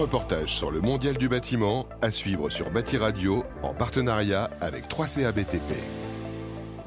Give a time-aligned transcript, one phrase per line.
[0.00, 5.30] reportage sur le mondial du bâtiment à suivre sur Bâti Radio en partenariat avec 3CA
[5.30, 6.09] BTP.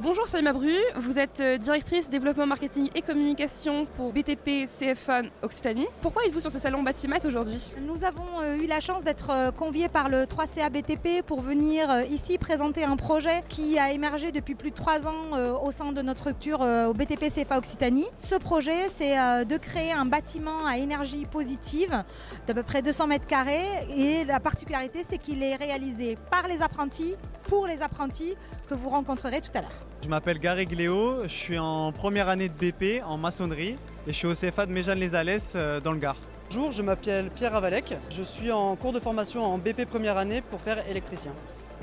[0.04, 5.88] Bonjour Salima Bru, vous êtes euh, directrice développement marketing et communication pour BTP CFA Occitanie.
[6.02, 7.74] Pourquoi êtes-vous sur ce salon Batimat aujourd'hui?
[7.88, 12.02] Nous avons euh, eu la chance d'être euh, conviés par le 3CA BTP pour venir
[12.10, 16.02] ici présenter un projet qui a émergé depuis plus de trois ans au sein de
[16.02, 18.08] notre structure au BTP CFA Occitanie.
[18.22, 22.04] Ce projet, c'est de créer un bâtiment à énergie positive
[22.48, 26.62] d'à peu près 200 mètres carrés et la particularité, c'est qu'il est réalisé par les
[26.62, 27.16] apprentis,
[27.48, 28.36] pour les apprentis
[28.70, 29.86] que vous rencontrerez tout à l'heure.
[30.04, 34.12] Je m'appelle Gary Gléo, je suis en première année de BP en maçonnerie et je
[34.12, 36.18] suis au CFA de Méjeanne-les-Alès euh, dans le Gard.
[36.50, 40.42] Bonjour, je m'appelle Pierre Avalec, je suis en cours de formation en BP première année
[40.42, 41.32] pour faire électricien.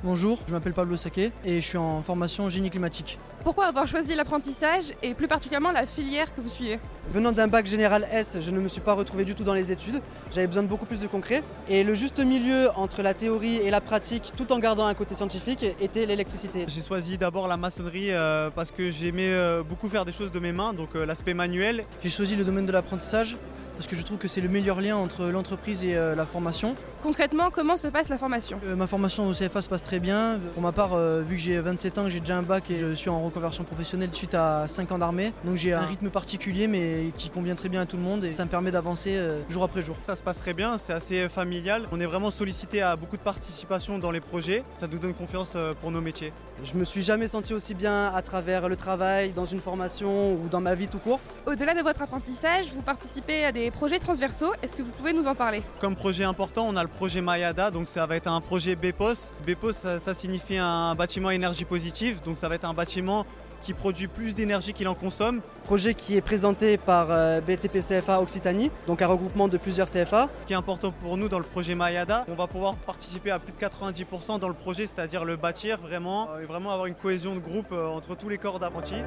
[0.03, 3.19] Bonjour, je m'appelle Pablo Saquet et je suis en formation génie climatique.
[3.45, 6.79] Pourquoi avoir choisi l'apprentissage et plus particulièrement la filière que vous suivez?
[7.11, 9.71] Venant d'un bac général S, je ne me suis pas retrouvé du tout dans les
[9.73, 10.01] études.
[10.33, 11.43] J'avais besoin de beaucoup plus de concret.
[11.69, 15.15] Et le juste milieu entre la théorie et la pratique, tout en gardant un côté
[15.15, 16.65] scientifique, était l'électricité.
[16.67, 20.41] J'ai choisi d'abord la maçonnerie euh, parce que j'aimais euh, beaucoup faire des choses de
[20.41, 21.85] mes mains, donc euh, l'aspect manuel.
[22.03, 23.37] J'ai choisi le domaine de l'apprentissage
[23.81, 26.75] parce que je trouve que c'est le meilleur lien entre l'entreprise et euh, la formation.
[27.03, 28.61] Concrètement, comment se passe la formation?
[28.67, 30.39] Euh, Ma formation au CFA se passe très bien.
[30.53, 32.93] Pour ma part, euh, vu que j'ai 27 ans, j'ai déjà un bac et je
[32.93, 35.33] suis en reconversion professionnelle suite à 5 ans d'armée.
[35.45, 38.33] Donc j'ai un rythme particulier mais qui convient très bien à tout le monde et
[38.33, 39.97] ça me permet d'avancer jour après jour.
[40.03, 41.89] Ça se passe très bien, c'est assez familial.
[41.91, 44.63] On est vraiment sollicité à beaucoup de participation dans les projets.
[44.75, 46.35] Ça nous donne confiance pour nos métiers.
[46.63, 50.49] Je me suis jamais senti aussi bien à travers le travail, dans une formation ou
[50.51, 51.21] dans ma vie tout court.
[51.47, 54.53] Au-delà de votre apprentissage, vous participez à des projets transversaux.
[54.63, 55.63] Est-ce que vous pouvez nous en parler?
[55.81, 59.33] Comme projet important, on a le projet Mayada, donc ça va être un projet BEPOS.
[59.47, 63.27] BEPOS, ça, signifie un bâtiment énergie positive, donc ça va être un bâtiment
[63.63, 65.41] qui produit plus d'énergie qu'il en consomme.
[65.65, 70.29] Projet qui est présenté par euh, BTP CFA Occitanie, donc un regroupement de plusieurs CFA.
[70.43, 73.39] Ce qui est important pour nous dans le projet Mayada, on va pouvoir participer à
[73.39, 76.95] plus de 90% dans le projet, c'est-à-dire le bâtir vraiment, euh, et vraiment avoir une
[76.95, 79.03] cohésion de groupe euh, entre tous les corps d'apprentis.